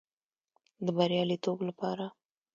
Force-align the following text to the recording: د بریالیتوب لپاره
د 0.85 0.87
بریالیتوب 0.97 1.57
لپاره 1.69 2.05